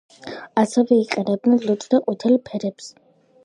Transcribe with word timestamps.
ასევე 0.61 0.97
იყენებდნენ 1.01 1.61
ლურჯ 1.67 1.87
და 1.95 2.03
ყვითელ 2.09 2.41
ფერებს. 2.51 2.93